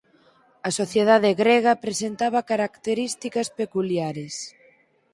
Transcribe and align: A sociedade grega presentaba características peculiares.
A 0.67 0.69
sociedade 0.79 1.29
grega 1.41 1.79
presentaba 1.85 2.47
características 2.51 3.47
peculiares. 3.59 4.35